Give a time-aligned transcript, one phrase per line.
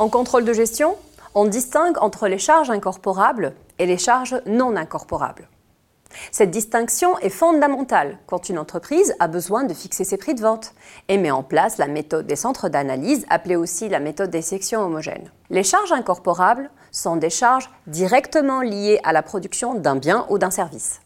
[0.00, 0.96] En contrôle de gestion,
[1.34, 5.46] on distingue entre les charges incorporables et les charges non incorporables.
[6.32, 10.72] Cette distinction est fondamentale quand une entreprise a besoin de fixer ses prix de vente
[11.08, 14.80] et met en place la méthode des centres d'analyse, appelée aussi la méthode des sections
[14.80, 15.30] homogènes.
[15.50, 20.50] Les charges incorporables sont des charges directement liées à la production d'un bien ou d'un
[20.50, 21.00] service.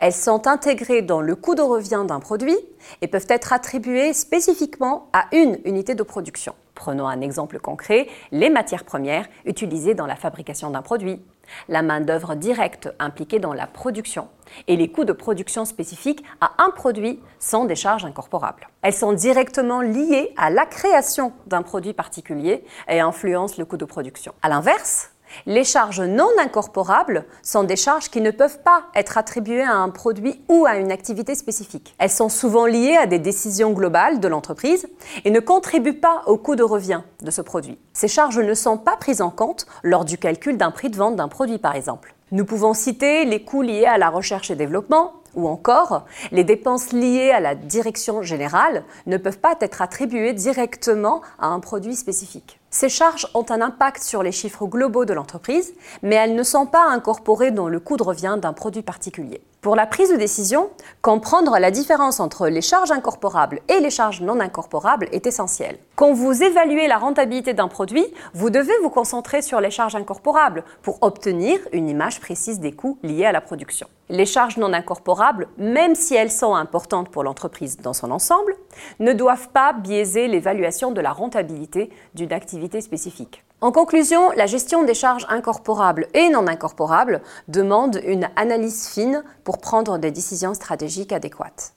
[0.00, 2.58] Elles sont intégrées dans le coût de revient d'un produit
[3.02, 6.54] et peuvent être attribuées spécifiquement à une unité de production.
[6.82, 11.22] Prenons un exemple concret, les matières premières utilisées dans la fabrication d'un produit,
[11.68, 14.26] la main-d'œuvre directe impliquée dans la production
[14.66, 18.66] et les coûts de production spécifiques à un produit sont des charges incorporables.
[18.82, 23.84] Elles sont directement liées à la création d'un produit particulier et influencent le coût de
[23.84, 24.34] production.
[24.42, 25.11] À l'inverse,
[25.46, 29.90] les charges non incorporables sont des charges qui ne peuvent pas être attribuées à un
[29.90, 31.94] produit ou à une activité spécifique.
[31.98, 34.88] Elles sont souvent liées à des décisions globales de l'entreprise
[35.24, 37.78] et ne contribuent pas au coût de revient de ce produit.
[37.92, 41.16] Ces charges ne sont pas prises en compte lors du calcul d'un prix de vente
[41.16, 42.14] d'un produit par exemple.
[42.32, 46.92] Nous pouvons citer les coûts liés à la recherche et développement, ou encore, les dépenses
[46.92, 52.61] liées à la direction générale ne peuvent pas être attribuées directement à un produit spécifique.
[52.74, 56.64] Ces charges ont un impact sur les chiffres globaux de l'entreprise, mais elles ne sont
[56.64, 59.42] pas incorporées dans le coût de revient d'un produit particulier.
[59.60, 60.70] Pour la prise de décision,
[61.02, 65.78] comprendre la différence entre les charges incorporables et les charges non incorporables est essentiel.
[65.96, 70.64] Quand vous évaluez la rentabilité d'un produit, vous devez vous concentrer sur les charges incorporables
[70.80, 73.86] pour obtenir une image précise des coûts liés à la production.
[74.08, 78.56] Les charges non incorporables, même si elles sont importantes pour l'entreprise dans son ensemble,
[79.00, 83.44] ne doivent pas biaiser l'évaluation de la rentabilité d'une activité spécifique.
[83.60, 89.58] En conclusion, la gestion des charges incorporables et non incorporables demande une analyse fine pour
[89.58, 91.74] prendre des décisions stratégiques adéquates.